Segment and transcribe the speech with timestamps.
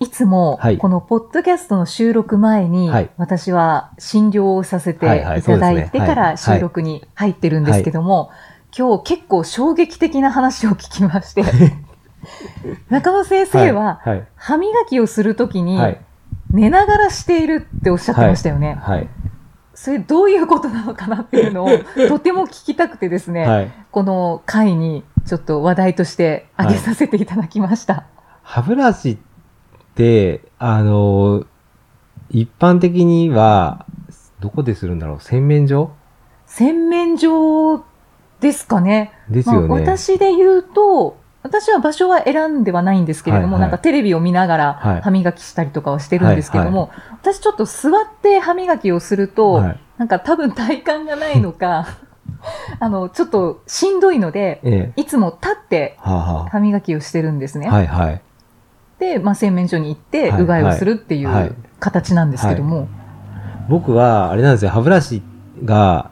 [0.00, 0.78] い、つもはい。
[0.78, 3.10] このポッドキャストの収録前に、はい。
[3.18, 6.38] 私は診療をさせてはいただいてからはい。
[6.38, 8.30] 収録に入ってるんですけども、
[8.76, 11.44] 今日結構衝撃的な話を聞きまして、
[12.88, 16.00] 中野先生は、はい、歯磨きをするときにはい、
[16.50, 18.78] 寝ながらしているっておっしゃってましたよね。
[18.80, 19.08] はい、
[19.74, 21.68] それどういうことなのかなっていうのを
[22.08, 23.70] とても聞きたくてですね、はい。
[23.90, 28.04] この回にちょっと話題として挙げさせていただきました。
[28.42, 29.29] 歯ブラシって、
[30.58, 31.44] あの、
[32.30, 33.86] 一般的には、
[34.40, 35.20] どこでするんだろう？
[35.20, 35.90] 洗面所？
[36.46, 37.84] 洗面所
[38.40, 39.12] ですかね。
[39.28, 39.68] ですよね。
[39.68, 51.86] まあ、私で言うと、私は場所は選んではないんですけれども、はいはいなんかテレビを見ながはいら歯磨きしたりとかはしてるんですけども、私ちょっと座って歯磨きをすると、はいなんか多分体幹がないのか、
[52.80, 55.00] あの、ちょっとしんどいので、ええ。
[55.00, 57.68] いつも立って歯磨きをしてるんですね。
[57.68, 58.22] あ、はい、はい。
[59.00, 62.86] で、まあ、洗面所に行って、はいうがいをするっていはいう形なんですけども、
[63.68, 65.22] 僕は、あれなんですよ、歯ブラシ
[65.64, 66.10] が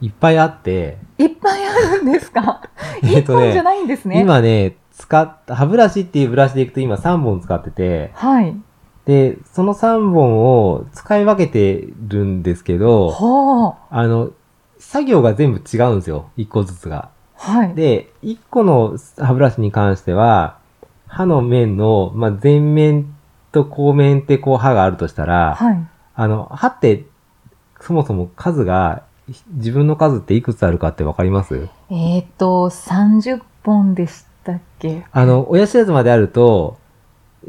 [0.00, 2.62] いっぱいあって、いっぱいあるんですか？
[3.02, 4.20] えっとね一本じゃないんですね。
[4.20, 8.54] 今ね、使った、歯ブラシっていうブラシでいくと今3本使ってて、はい。
[9.06, 14.30] で、その3本を使い分けてるんですけど、はあの、
[14.78, 17.08] 作業が全部違うんですよ、1個ずつが。
[17.38, 17.52] あ。
[17.52, 17.74] はい。
[17.74, 20.58] で、1個の歯ブラシに関しては、
[21.12, 23.14] 歯の面の、まあ、前面
[23.52, 25.86] と後面ってこう歯があるとしたら、はい。
[26.14, 27.04] あの、歯って、
[27.82, 29.02] そもそも数が、
[29.54, 31.68] 自分の数っていくつあるかってわかります？
[31.90, 35.04] えっ、と、30本でしたっけ？
[35.12, 36.78] あの、親知らずまであると、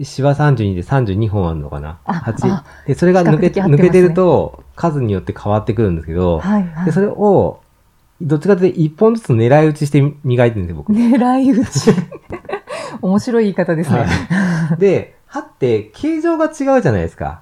[0.02, 2.00] シワ32で32本あるのかな？
[2.04, 2.66] あ ?8 あ。
[2.86, 6.86] で、それが抜けね抜けてると、数によって変わってくるんですけど、はい、はい。
[6.86, 7.62] で、それを、
[8.22, 10.92] どっちかというと1本ずつ狙い撃ちして磨いてるんですよ、僕。
[10.92, 11.92] 狙い撃ち。
[13.02, 14.00] 面白い言い方ですね。
[14.00, 14.08] はい
[14.80, 17.42] で、歯って形状が違うじゃないですか。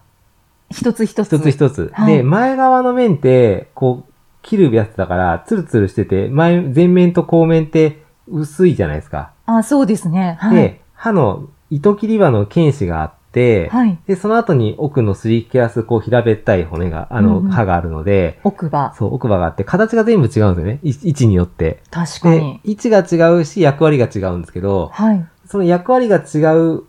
[0.72, 1.38] 一つ一つ。
[1.38, 1.92] 一つ一つ。
[1.94, 9.32] はいで、前側の面って、こう、切るやつだから、ツルツルしてて、前、前面と後面って薄いじゃないですか。
[9.46, 10.38] あ、そうですね。
[10.40, 10.56] はい。
[10.56, 13.98] で、歯の糸切り刃の剣士があって、はい。
[14.08, 18.94] で、その後に奥のすり切らす、こう、平べったい骨が、あの、うんうん歯があるので、奥歯。
[18.98, 20.80] そう、奥歯があって、形が全部違うんですよね。
[20.84, 21.66] い位置によって。
[21.66, 22.62] で確かに、。
[22.64, 25.26] 位置が違うし、役割が違うんですけど、はい。
[25.52, 26.84] その役割が違う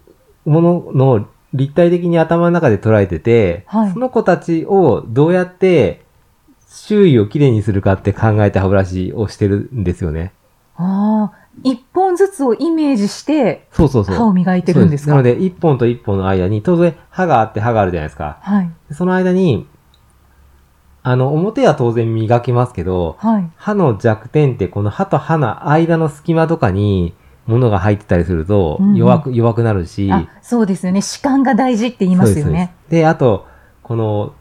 [0.45, 6.05] ものの立体的に頭の中で捉えてて、はいその子たちをどうやって
[6.69, 10.33] 周囲をきれいにするかって考えて歯ブラシをしてるんですよね。
[10.77, 14.17] ああ、一本ずつをイメージしてそうそうそう。
[14.17, 15.11] 歯を磨いてるんですか？
[15.11, 18.39] なので、一本と一本の間に、当然歯があって歯があるじゃないですか。
[18.41, 18.71] はい。
[18.93, 19.67] その間に、
[21.03, 23.51] あの、表は当然磨きますけど、はい。
[23.57, 27.13] 歯の弱点ってこの歯と歯の間の隙間とかに
[27.47, 31.01] 物が入ってたりするとうんうん弱く、弱くなるし、あ、そうですよね。
[31.01, 32.75] 歯間が大事って言いますよね。
[32.89, 33.47] であと、
[33.83, 34.35] この、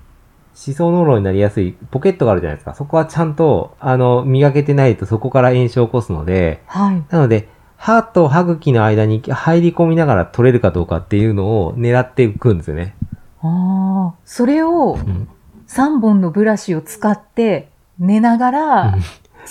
[0.53, 2.73] 思想脳炉になりやすいポケットがあるじゃないですか。
[2.75, 7.03] そこはちゃんと、あの、磨けてないとそこから炎症を起こすので、はい。
[7.09, 7.47] なので、
[7.77, 12.95] 歯と歯茎の間に入り込みながら取れるかどうかっていうのを狙っていくんですよね。
[13.41, 15.27] ああ、それをうん
[15.67, 19.01] 3本のブラシを使って寝ながらうん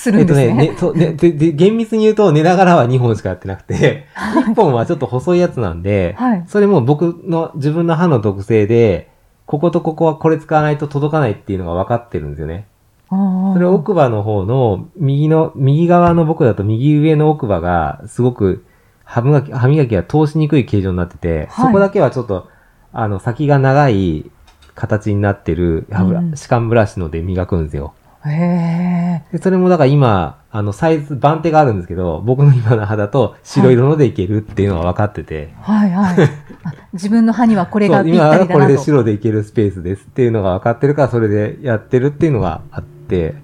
[0.01, 0.69] するんですね。
[0.71, 6.45] えっとね、ねそうねでで厳密に言うと寝ながらは2本しかやってなくて、1本はちょっと細いやつなんで、はい。
[6.49, 9.11] それも僕の自分の歯の特性で、
[9.45, 12.67] こことここはこれ使わないと届かないっていうのが分かってるんですよね。
[13.11, 18.65] それ奥歯の方の右の、右側の僕だと右上の奥歯がすごく
[19.05, 22.49] 歯磨き、歯磨きが通しにくい形状になってて、はいそこだけはちょっと、
[22.93, 24.31] あの、先が長い
[24.77, 27.93] 形になってる歯ブラ、うん歯間ブラシので磨くんですよ。
[28.27, 29.37] へえ。
[29.37, 36.17] で、それもだから今、あの、サイズ、番手があるんですけど、僕の今の歯だと白色のでいけるっていうのが分かってて、はいはい。
[36.65, 38.83] あ自分の歯にはこれがぴっ今はこれでたりだなと。
[38.83, 43.37] 白でいけるスペースですっていうのが分かってるから、それでやってるっていうのがあって、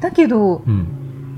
[0.00, 0.86] だけど、うん。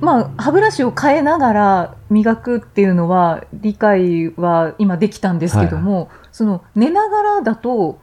[0.00, 7.98] まあ、歯ブラシを変えながら磨くっていうのは理解は今できたんですけども、その寝ながらだと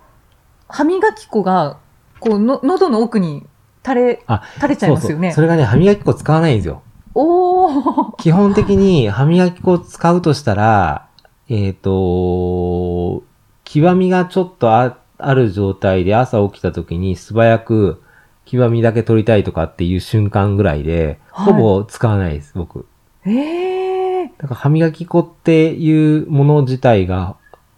[0.68, 1.78] 歯磨き粉が
[2.20, 3.46] こうの喉の奥に
[3.86, 5.30] 垂れあ垂れちゃいますよね。
[5.30, 5.36] そうそう。
[5.36, 6.82] それがね、歯磨き粉使わないんですよ。
[7.16, 8.12] おお。
[8.14, 11.08] 基本的に歯磨き粉を使うとしたら、
[11.50, 13.24] えっ、と、
[13.66, 18.04] 極みがちょっとあある状態で朝起きた時に素早く
[18.46, 22.86] 黄ばみだけ取りたいとかっていう瞬間ぐらいで、はいほぼ使わないです、僕。
[23.26, 27.36] ええだから歯磨き粉っていうもの自体が、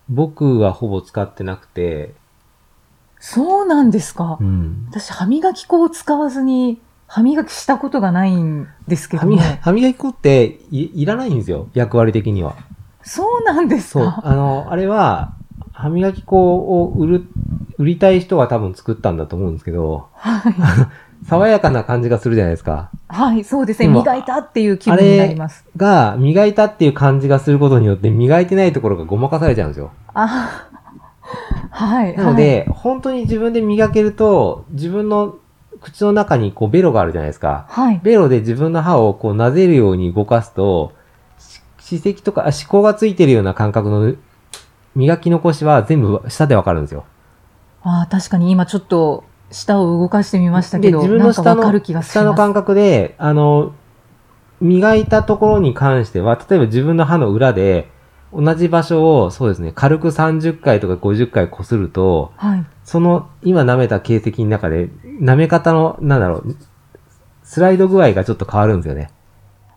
[0.10, 2.14] 僕はほぼ使ってなくて、
[3.28, 4.38] そうなんですか。
[4.40, 4.86] うん。
[4.92, 9.38] 私、歯磨き粉を使わずに歯磨きしたことがないんですけども。
[9.62, 12.56] 歯磨き粉っていいらないんですよ、役割的には。
[13.02, 14.06] そうなんですそう。
[14.06, 14.22] か。
[14.24, 15.34] あの、あれは、
[15.74, 17.26] 歯磨き粉を売る、
[17.80, 20.56] 売りたい人が多分作ったんだと思うんですけど、はい。
[21.28, 22.92] 爽やかな感じがするじゃないですか。
[23.08, 23.88] はい、そうですね。
[23.88, 25.66] 磨いたっていう気分になります。
[25.76, 29.90] が、磨いたっていう感じがすることによって、磨いてないところがごまかされちゃうんですよ。
[30.14, 30.68] あ
[31.72, 32.16] はい。
[32.16, 35.38] なので、本当に自分で磨けると、自分の
[35.82, 37.66] 口の中にこうベロがあるじゃないですか。
[37.70, 38.02] はい、はい。
[38.04, 40.94] ベロで自分の歯をこう撫でるように動かすと、
[41.38, 44.16] し歯石とか、あ歯垢がついてるような感覚の
[44.96, 47.06] 磨き残しは全部舌でわかるんですよ。
[47.84, 51.64] ああ、確かに今ちょっと舌を動かしてみましたけで、ど、自分の舌の。
[52.02, 53.74] 舌の感覚で、あの、
[54.62, 57.92] 磨いたところに関しては、例えば自分の歯の裏で、
[58.36, 62.66] 同じ場所を、そうですね、軽く30回とか50回こすると、はい。
[62.84, 64.90] その今舐めた形跡の中で、
[65.22, 66.56] 舐め方の、なんだろう、
[67.44, 69.10] スライド具合がちょっと変わるんですよね。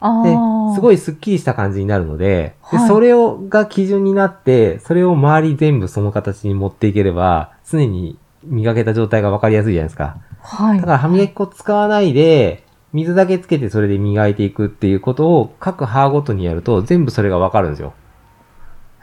[0.01, 10.19] あであ。、すごいスッキリした感じになるので、ではいそれを、が基準になって、それを周り全部その形に持っていければ、常に磨けた状態がわかりやすいじゃないですか。
[10.41, 10.81] はい。
[10.81, 17.93] だから歯磨き粉使わないで、水だけつけてそれで磨いていくっていうことを各歯ごとにやると全部それがわかるんですよ。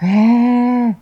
[0.01, 0.07] へ
[0.89, 0.97] え。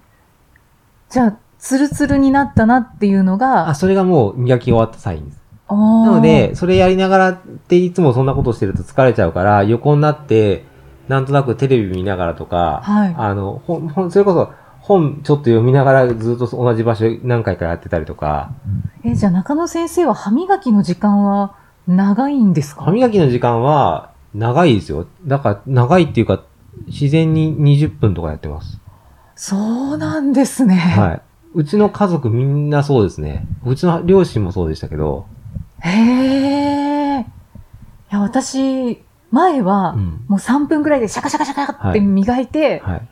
[1.10, 5.42] じゃあ、ツルツルになったなっていうのが、あ、それがもう磨き終わったサインです。
[5.70, 7.38] ななので、それやりながらっ
[7.68, 10.66] ていつもそんなことしてると疲れちゃうから、横になって、
[11.08, 18.52] なんとなくテレビ見ながらとか、はいあの、本、本、それこそ本ちょっと読みながらずっと同じ場所何回かやってたりとか、
[19.04, 21.56] え、じゃあ中野先生は歯磨きの時間は
[21.88, 22.84] 長いんですか？
[22.84, 25.08] 歯磨きの時間は長いですよ。
[25.26, 26.44] だから長いっていうか、
[26.88, 28.80] 自然に20分とかやってます。
[29.46, 30.76] そうなんですね。
[30.76, 31.22] はい。
[31.54, 33.46] うちの家族みんなそうですね。
[33.66, 35.26] うちの両親もそうでしたけど、
[35.82, 37.20] へえ。
[37.20, 37.26] い
[38.10, 40.26] や、私、前はう、ん。
[40.30, 43.08] もう3分ぐらいでシャカシャカシャカって磨いて、はい。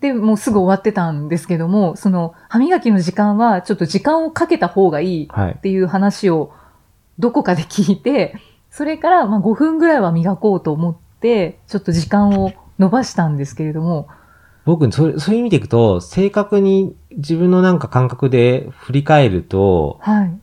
[0.00, 5.58] で、もうすぐ終わってたんですけども、その、歯磨きの時間は、ちょっと時間をかけた方がいいはいっ。
[5.58, 6.52] ていう話を、
[7.20, 8.34] どこかで聞いて、
[8.72, 14.08] それから、まあ5分ぐらいは磨こうと思って、ちょっと時間を伸ばしたんですけれども、
[14.64, 20.38] 僕、それ、そういう意味でいくと、正確に自分のなんか感覚で振り返ると、はい。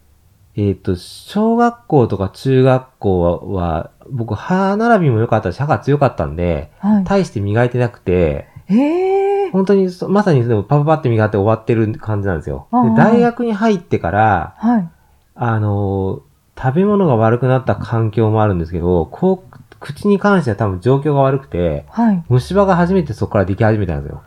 [0.55, 7.03] えっ、と、小学校とか中学校は、は僕、歯並びも良かったし、歯が強かったんで、はい。
[7.03, 12.67] 大して磨いてなくて、ええ本当にそ、まさにでもパパパって磨いて終わってる感じなんですよ。
[12.71, 14.89] で大学に入ってから、はい。
[15.35, 16.31] あのー
[16.61, 19.50] 食べ物が悪くなった環境もあるんですけど、こう、
[19.81, 22.23] 口に関しては多分状況が悪くて、はい。
[22.29, 24.21] 虫歯が初めてそこからでき始めたんですよ。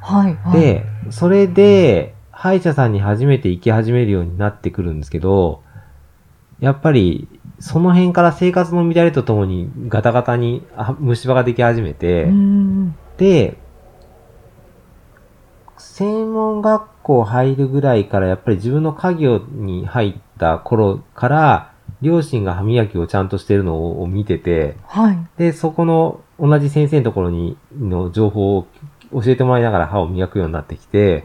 [0.00, 0.34] はい。
[0.36, 5.62] はい、で、それで、歯医者さんに初めて行き始めるようになってくるんですけど、
[6.60, 7.28] やっぱり、
[7.58, 12.28] その辺から生活の乱れとともにガタガタにあ虫歯ができ始めて。
[13.16, 13.58] で、
[15.78, 21.71] 専門学校入るぐらいからやっぱり自分の家業に入った頃から、
[22.02, 25.18] 両親が歯磨きをちゃんとしてるのを見てて、はい。
[25.38, 28.66] で、そこの同じ先生のところに、の情報を
[29.12, 31.22] 教えてもらいながら歯を磨くようになってきて。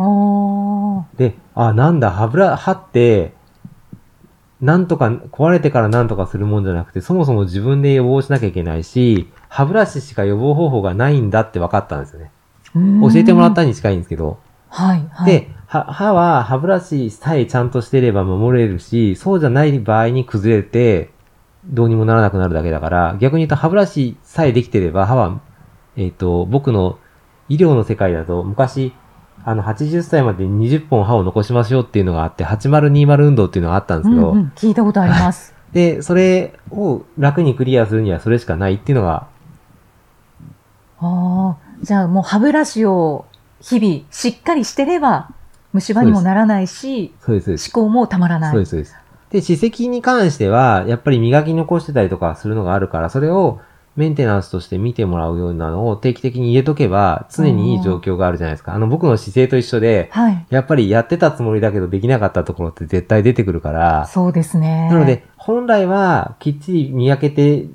[1.17, 3.33] で、あ、なんだ、歯ブラ、歯って、
[4.61, 12.31] なんとか、壊れてからなんとかするもんじゃなくて、そもそも自分で予防しなきゃいけないし、歯ブラシしか予防方法がないんだって分かったんですよね。
[12.73, 14.39] 教えてもらったに近いんですけど。
[14.69, 15.07] はい。
[15.11, 15.31] はい。
[15.31, 21.11] で、歯歯は歯ブラシさえちゃんとしてれば守れるし、そうじゃない場合に崩れて、
[21.65, 25.41] どうにもならなくなるだけだから、逆に言うと歯ブラシさえできてれば、歯は、
[25.97, 26.97] えっ、と、僕の
[27.49, 28.93] 医療の世界だと、昔、
[29.43, 35.53] あの、80歳までに20本歯を残しましょうっていうのがあって、8020運動っていうのがあったんですけど、うんうん、聞いたことあります。
[35.73, 39.27] で、それを楽にクリアするにはそれしかないっていうのが、
[40.99, 41.57] ああ。
[41.81, 43.25] じゃあもう歯ブラシを
[43.61, 45.29] 日々しっかりしてれば
[45.77, 47.13] 虫歯にもならないし。
[47.27, 47.39] 思
[47.71, 48.51] 考もたまらない。
[48.51, 48.95] そうです、そうです。
[49.29, 53.59] で、歯石に関しては、やっぱり磨き残してたりとかするのがあるから、それを
[53.97, 58.73] メンテナンスとして見てもらうようなのを定期的に入れとけば、常にいい状況があるじゃないですか。
[58.73, 60.45] あの、僕の姿勢と一緒で、はい。
[60.49, 64.87] やっぱりやってたつもりだけどできなかったところって絶対出てくるから、そうですね。
[64.89, 67.65] なので、本来はきっちり磨けて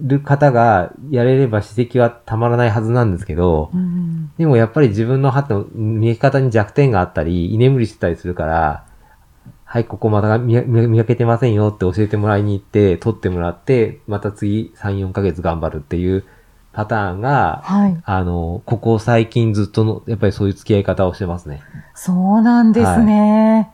[0.00, 8.84] る方がやれれば歯石はたまらないはずなんですけど、うん、でもやっぱり自分の歯の磨き方に弱点があったり、居眠りしてたりするから、
[9.64, 16.24] はい、ここまだ見見磨けてませんよって教えてもらいに行って、取ってもらって、また次3、4ヶ月頑張るっていう
[16.72, 18.00] パターンが、はい。
[18.04, 21.60] あの、ここ最近ずっとの、やっぱりそういう付き合い方をしてますね。
[21.94, 23.70] そうなんですね。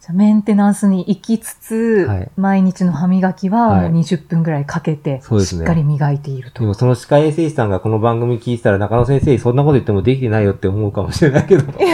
[0.00, 6.60] じゃあメンテナンスに行きつつ、はい毎日の歯磨きははい20分ぐらいかけて、しっかり磨いていると。
[6.62, 11.64] でもその歯科衛生士さんがこの番組聞いてたら中野先生そんなこと言ってもできてないよって思うかもしれないけど。
[11.78, 11.86] え、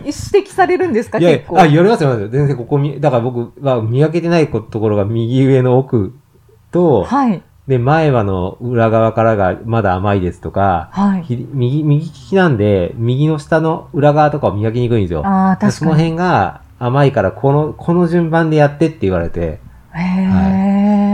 [0.00, 1.18] 指摘されるんですか？
[1.18, 1.60] いや結構。
[1.60, 6.12] あ、言われますよ、全然ここみ、だから僕は磨けてないところが右上の奥
[6.72, 7.42] と、はい。
[7.68, 11.22] で、前歯の裏側からがまだ甘いですとか、はい。
[11.22, 15.24] ひ右、右利きなんで、右の下の裏側とかを磨きにくいんですよ。
[15.24, 15.72] ああ、で確かに。
[15.72, 19.60] その辺が甘いから、この、この順番でやってって言われて、
[19.94, 20.00] へ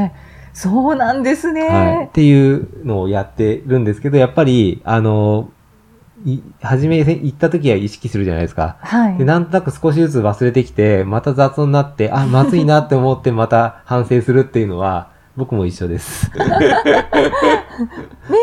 [0.06, 0.12] え、
[0.54, 1.68] そうなんですね。
[1.68, 2.06] はい。
[2.06, 5.50] っていうのをやってるんですけど、やっぱり、あの、
[6.24, 8.78] い、初め行った時は意識するじゃないですか。
[8.80, 9.18] はい。
[9.18, 16.30] で、なんとなく少しずつ忘れてきて、また雑音になって、あ、まずいなって思ってまた反省するっていうのは、僕も一緒です。
[16.36, 16.44] メ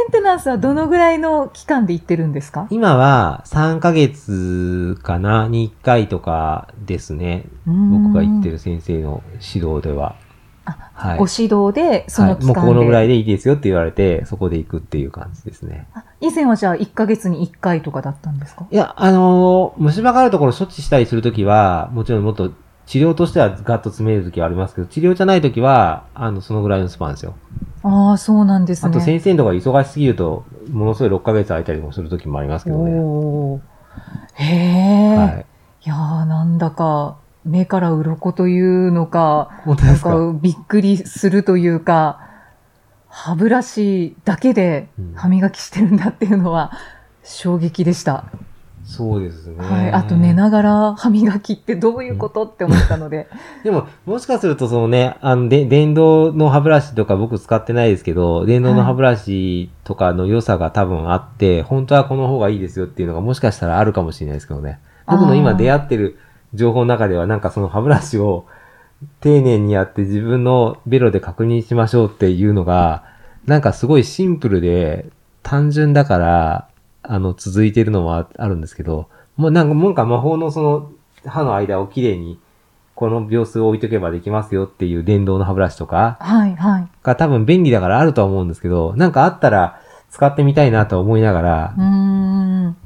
[0.08, 2.68] ンテナンスはどのぐらいの期間で行ってるんですか？
[2.70, 7.46] 今は3ヶ月かなに1回とかですね。
[7.66, 8.54] 僕が行ってる。
[8.54, 9.22] る先生の
[9.56, 10.16] 指導では。
[10.64, 11.18] あはい。
[11.20, 12.70] ご指導で、そのはい、もう期間で。
[12.70, 15.88] このぐらいでいいですよって言われて、そこで行くっていう感じですね。
[15.94, 18.66] あ以前はじゃあ1ヶ月に1回とかだったんですか？
[18.72, 22.52] いや、あのー虫歯があるところ処置したりするときは、もちろんもっと
[22.86, 27.34] 治療としてはガッと詰めるときはありますけど、治療じゃないときは、あの、そのぐらいのスパンですよ。
[27.84, 28.90] ああ、そうなんですね。
[28.90, 33.62] あと先生のところが忙しすぎると、ものすごい6ヶ月空いたりもするときもありますけどね。
[34.34, 35.46] へえ、はい。
[35.86, 40.10] い、やーなんだか目から鱗というのか、本当ですか？
[40.10, 42.20] なんかびっくりするというか、
[43.08, 46.72] 歯ブラシだけでうん歯磨きしてるんだっていうのは
[47.24, 48.26] 衝撃でした。
[48.86, 49.66] そうですね。
[49.66, 49.92] はい。
[49.92, 53.28] あと寝ながら歯磨きってどういうことって思ったので。
[53.64, 64.80] でも、もしかするとそのね、あの、で、電動の歯ブラシとか僕使ってないですけど、電動の歯ブラシとかの良さが多分あって、本当はこの方がいいですよっていうのがもしかしたらあるかもしれないですけどね。
[65.08, 66.20] 僕の今出会ってる
[66.54, 68.46] 情報の中ではなんかその歯ブラシを
[69.20, 73.04] 丁寧にやって自分のベロで確認しましょうっていうのが、
[73.46, 75.08] なんかすごいシンプルで
[75.44, 76.68] 単純だから、
[77.10, 79.08] あの、続いてるのもああるんですけど、
[79.38, 80.92] もうなんか、もんか魔法のその
[81.26, 82.40] 歯の間をきれいに
[82.96, 86.88] この秒数を置いとけばできますよっていう電動の歯ブラシとかはい、はい。
[87.04, 89.82] が多分便利だからあるとは思うんですけど、なんかあったら
[90.12, 92.78] 使ってみたいなと思いながらう、ーん。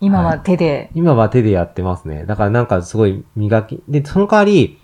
[0.00, 0.90] 今は手で。
[0.94, 2.24] 今は手でやってますね。
[2.24, 4.78] だからなんかすごい磨き、で、その代わり、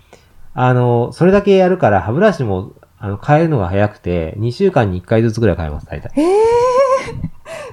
[0.53, 6.11] あの、それだけやるから歯ブラシも、あの、変えるのが早くて、2週間に1回ずつぐらい変えます、大体。
[6.15, 6.68] ええ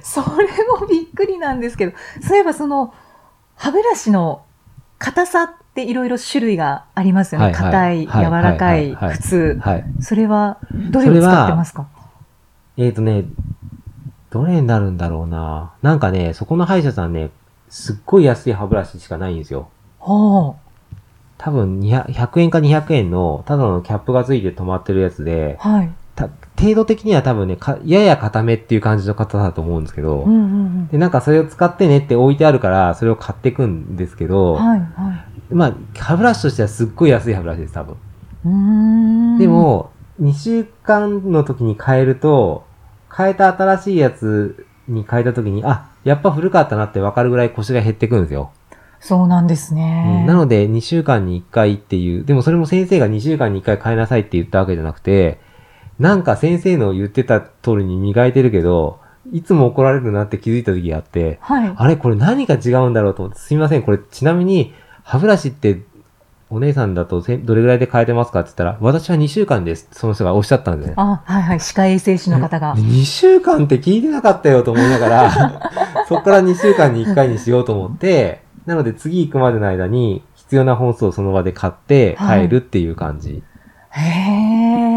[0.01, 0.47] それ
[0.79, 2.93] もびっくりなんですけど、そういえばその、
[3.55, 4.43] 歯ブラシの
[4.99, 7.45] 硬さっていろいろ種類がありますよね。
[7.45, 9.59] はいはい硬い、はい柔らかい、普通。
[9.61, 9.85] はい。
[10.01, 11.87] それは、どれを使ってますか？
[12.77, 13.25] えーとね、
[14.29, 15.73] どれになるんだろうな。
[15.81, 17.31] なんかね、そこの歯医者さんね、
[17.69, 19.69] すっごい安い歯ブラシしかないんですよ。
[19.99, 20.55] ほ
[21.37, 25.89] 多分200 100円か200円の、ただのキャップがついて止まってるやつでう。、はい。
[26.57, 34.55] た程度的には多分ねか、やや固めっていう感じの硬さだと思うんですけど、うんうんで、なんかそれを使ってねって置いてあるから、それを買ってくんですけうど、ん。
[34.55, 35.53] はい、はい。
[35.53, 39.37] まあ、歯ブラシとしてはすっごい安い歯ブラシです、多分。
[39.37, 42.65] で、も、2週間の時に変えると、
[43.15, 48.51] 変えた新しいやつに変えた時に、あ、やっぱ古かったなって分かるぐらい腰が減ってくるんですよ。
[48.99, 50.23] そうなんですうね。
[50.23, 55.39] んなので、2週間に1回っていう、でもそれも先生が2週間に1回変えなさいって言ったわけじゃなくて、
[55.99, 58.99] なんか先生の言ってた通りに磨いてるけど、
[59.31, 61.73] いつも怒られるなって気づいた時があって、はい。
[61.75, 64.73] あれこれ何が違うんだろうと思って、すいません、これちなみに
[65.03, 65.81] 歯ブラシって
[66.49, 69.89] お姉さんだとせどれぐらいで変えてますかって言ったら、私は2週間です。
[69.91, 70.93] その人がおっしゃったんですね。
[70.97, 71.59] あ、はいはい。
[71.59, 72.81] 歯科衛生士の方がで。
[72.81, 75.31] 2週間って聞いてなかったよと思いながら、
[76.07, 83.43] そこから2週間に1回にしようと思って、なので次行くまでの間に必要な本数をその場で買ってはい帰るっていう感じ。
[83.91, 84.96] へえ。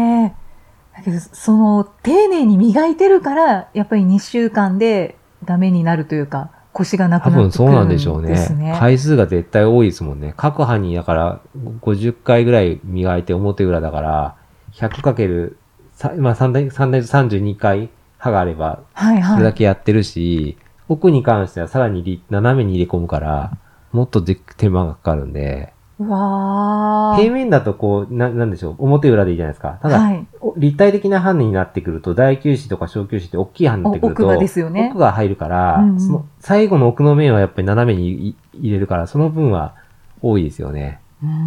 [1.01, 8.71] だけど、その、丁寧に磨いてるから、やっぱり2週間でダメになるというか、腰がなく多分そうなってくるなんでしょうんですね。
[8.71, 8.77] ね。
[8.79, 10.33] 回数が絶対多いですもんね。
[10.37, 11.41] 各歯にだから
[11.81, 14.35] 50回ぐらい磨いて表裏だから、
[14.73, 15.57] 100かける、
[15.93, 19.53] さまあ3台、3台32回歯があれば、はいそれだはい。
[19.53, 23.57] けやってるし、奥に関してはさらにり斜めに入れ込むから、
[23.91, 27.21] もっとで手間がかかるんで、うわー。
[27.21, 29.79] 平面だとこう、な、なんでしょう、表裏でいいじゃないですか。
[29.81, 30.27] ただ、はい。
[30.39, 39.75] お立体的な歯になってくると、大臼歯とか小臼歯って大きい歯になってくると、お奥歯ですよね奥が入るから、うんうんその最後の奥の面はやっぱり斜めにい入れるから、その分は
[40.21, 40.99] 多いですよね。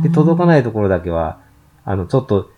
[0.03, 0.47] で、届かい。
[0.47, 1.41] ないところだけは、
[1.85, 2.51] あの、ちょっと、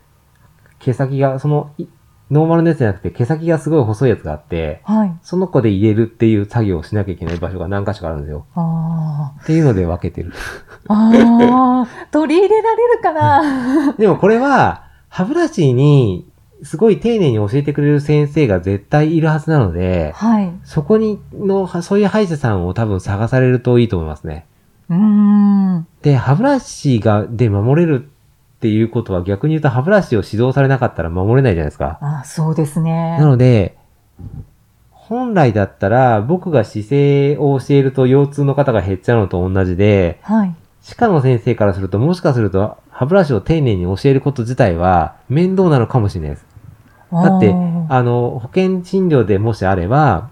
[0.78, 1.86] 毛先が、その、い
[2.30, 5.12] ノーマルのやつじゃなくて、毛先がすごい細いやつがあって、はい。
[5.22, 8.46] その子で入れるっていう作業をしなきゃいけない場所が何箇所かあるんですよ。
[8.56, 10.32] あっていうので分けてる。
[10.88, 10.94] あ。
[10.94, 12.08] ああ。
[12.10, 16.26] 取り入れられるかな でもこれは、歯ブラシに、
[16.62, 20.52] すごい丁寧に教えてくれる先生が絶対いるはずなので、はい。
[20.64, 24.46] そこにの、そういう歯医者さんを多分探されるといいと思いますね。
[24.88, 25.86] うーん。
[26.02, 28.08] で、歯ブラシが、で守れる
[28.56, 31.98] っていうことは逆に言うと歯ブラシを指導されなかったら守れないじゃないですか。
[32.00, 33.18] あそうですね。
[33.18, 33.76] なので、
[34.90, 40.54] 本来だったら僕が姿勢を教えると腰痛の方が減っちゃうのと同じで、はい。
[40.80, 46.46] 歯科の先生からするともしかすると歯ブラシを丁寧に教えること自体は面倒なのかもしれないです。
[47.12, 47.54] だって
[47.88, 50.30] あの、保険診療でもしあれば、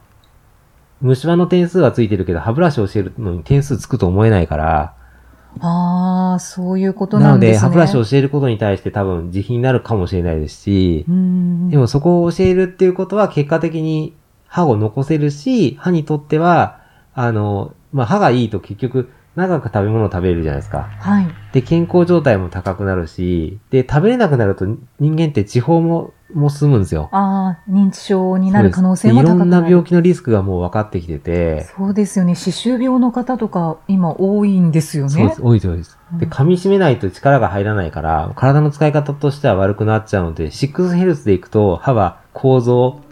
[1.00, 4.94] 虫歯の点数はついてるけど歯ブラシを教えるのに点数つくと思えないから、
[5.61, 7.68] あー、そういうことなので、なんですね。
[7.68, 11.70] 歯ブラシを教えることに対して多分自費になるかもしれないですしう、ん。
[11.70, 14.14] でもそこを教えるっていうことは結果的に
[14.46, 16.80] 歯を残せるし、歯にとっては、
[17.14, 20.88] あの、まあ、歯がいいと結局長く食べ物を食べれるじゃないですか。
[21.00, 21.26] はい。
[21.52, 24.64] で、健康状態も高くなるし、で、食べれなくなると
[25.00, 27.08] 人間って地方も、も進むんですよ。
[27.12, 29.62] ああ、認知症になる可能性そうですでいろんも高くなる。
[29.64, 32.34] な病気のリスクがもう分かってきてて、そうですよね。
[32.34, 35.10] 歯周病の方とか今多いんですよね。
[35.10, 35.98] そうです、多いです、多いです。
[36.18, 43.03] で、うん噛み締めないと力が入らないから、体の使い方としては悪くなっちゃうので、シックスヘルスでいくと、歯は構造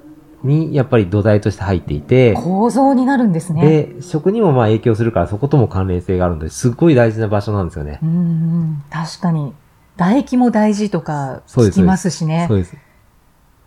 [0.45, 3.63] にやっぱり土台として入っていて、構造になるんですね。
[3.95, 7.99] で、食にもまあ影響するから、そことも関連性があるので、すっごい大事な場所なんですよね。
[8.03, 8.85] うんうん。
[8.91, 9.55] 確かに。
[9.97, 12.59] 唾液も大事とかそうです聞きますしねそう。
[12.59, 12.73] です。
[12.73, 12.83] だか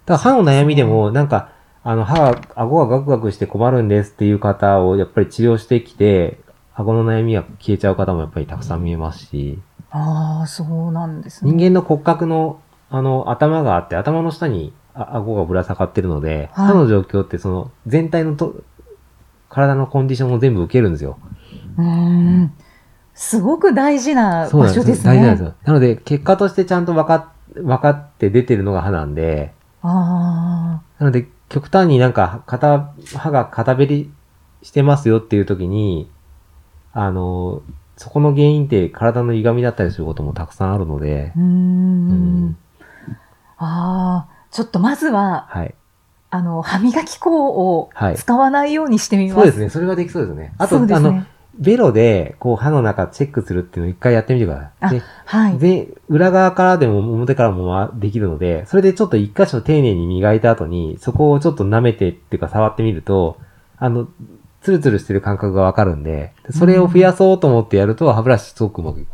[0.08, 1.50] ら歯の悩みでも、なんか、
[1.84, 6.40] あの、歯が、顎がガクガクして困るんですっていう方をやっぱり治療してきて、
[6.74, 9.60] 顎の悩みが消えちゃう方もやっぱりたくさん見えますし、
[9.92, 11.52] ああ、そうなんですね。
[11.52, 18.64] 人間の骨格の、あの、頭があって、頭の下にあ顎がぶら下がってるので、はい歯の状況ってその、全体のと、
[19.50, 21.18] 体のコンディションを全部受けるんですよ。
[21.78, 22.54] うーん。
[23.14, 25.16] すごく大事な場所ですね。
[25.16, 25.54] 大事なんですよ。
[25.64, 34.12] なので、結果としてちゃんと分かっ、分かって出てるのが歯なんで、あなので、極端になんか、片、歯が片べり
[34.64, 36.10] してますよっていう時に、
[36.92, 37.62] あの、
[37.98, 41.40] そこの原因って体の歪みだったりすることもたくさんあるのであ。
[41.40, 41.44] う、ー。
[41.44, 42.58] うんん
[43.58, 45.76] ああ、ちょっとまずは、はい。
[46.30, 49.36] あの、歯磨き粉をはい使わないようにしてみます。
[49.36, 49.70] そうですね。
[49.70, 50.54] それはできそうですね。
[50.58, 51.26] あと、あの。
[51.58, 55.00] ベロで、こう、歯の中チェックするっていうのを一回やってみてください。
[55.00, 55.60] で、はい。
[55.60, 63.38] で、裏側からでも表からもまできるので、それでちょっと一箇所丁寧に磨いた後に、そこをちょっと舐めてっていうか触ってみると、
[63.78, 64.08] あの、
[64.62, 69.10] ツルツルしてる感覚がわかるんで、それを増やそうと思ってやると、歯ブラシすごくうまくいく。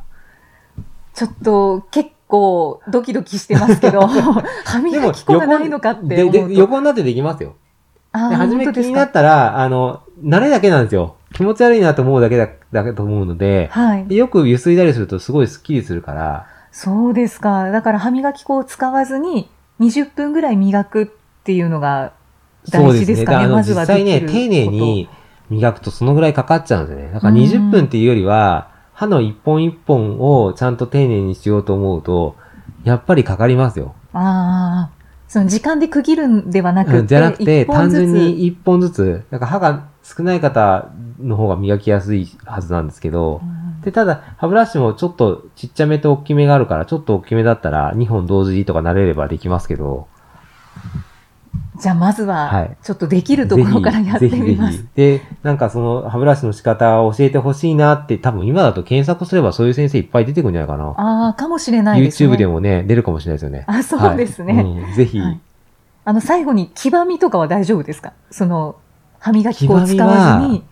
[1.13, 4.07] ちょっと結構ドキドキしてますけど、
[4.65, 6.47] 歯磨き粉がないのかってで思うと。
[6.47, 7.55] で横になってできますよ。
[8.13, 11.15] で、初め気になったら、あの、慣れだけなんですよ。
[11.33, 14.15] 気持ち悪いなと思うだけだ、だけと思うので、はいで。
[14.15, 17.69] よくゆすいだりするとすごいスッキリするから、そうですか。
[17.69, 21.07] だから歯磨き粉を使わずに20分ぐらい磨くっ
[21.43, 22.13] ていうのが
[22.69, 23.37] 大事ですかね？
[23.37, 25.09] だからあのまずは実際ね、丁寧に
[25.49, 27.11] 磨くとそのぐらいかかっちゃうんですよね。
[27.13, 32.35] だからうん20分っていうよりは、歯の一本一本をちゃんと丁寧にしようと思うと、
[32.83, 33.95] やっぱりかかりますよ。
[34.13, 35.01] ああ。
[35.27, 50.09] その時間で区切るんではなくて、うんじゃなくて、単純に一本ずつ、だから歯が少ない方の方が磨きやすいはずなんですけどう、んで、ただ、歯ブラシもちょっとちっちゃめと大きめがあるから、ちょっと大きめだったら2本同時とか慣れればできますけど、
[51.81, 54.77] じゃあまずは、はいちょっとできるところからやってみます。
[54.77, 54.87] ぜひぜひ。
[54.95, 60.93] で、なんかその歯ブラシの仕方を教えてほしいなって、多分今だと検索すればそういう先生いっぱい出てくるんじゃないかな。
[60.97, 62.33] ああ、かもしれないですね。
[62.33, 63.65] YouTube でもね、出るかもしれないですよね。
[63.67, 64.53] あ、そうですね。
[64.53, 65.39] はいうんぜひ、はい
[66.03, 68.13] あの、最後に黄ばみとかは大丈夫ですか？
[68.31, 68.75] その、
[69.19, 70.63] 歯磨き粉を使わずに。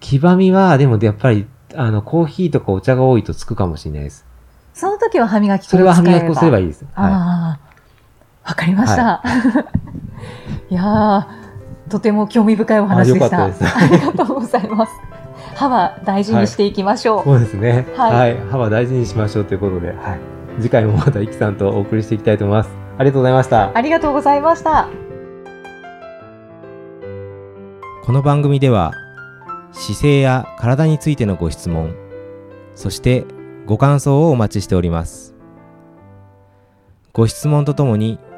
[0.00, 4.24] 黄ばみは、でもやっぱり、あの、コーヒーとかお茶が多いとつくかもしれないです。
[4.72, 6.84] その時は歯磨き粉それはを使えば歯磨き粉すればいいです。
[6.84, 7.67] はああ、
[8.48, 9.22] わかりました。
[10.70, 13.44] い、 やー、とても興味深いお話でした。
[13.44, 14.92] あたありがとうございます。
[15.54, 17.20] 歯は大事にしていきましょう。
[17.20, 17.24] い。
[17.24, 17.86] そうですね。
[17.94, 18.36] はいはい。
[18.50, 19.98] 歯は大事にしましょうということで、はい。
[20.60, 22.70] 次回もまたイキさんとお送りしていきたいと思います。
[22.96, 23.70] ありがとうございました。
[23.74, 24.88] ありがとうございました。
[28.08, 28.94] この番組では
[29.72, 31.94] 姿勢や体についてのご質問
[32.74, 33.26] そして
[33.66, 35.34] ご感想をお待ちしております
[37.12, 38.18] ご質問とともに